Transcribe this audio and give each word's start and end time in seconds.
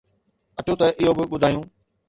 اچو 0.59 0.73
ته 0.79 0.87
اهو 1.01 1.11
به 1.17 1.23
ٻڌايو 1.31 1.61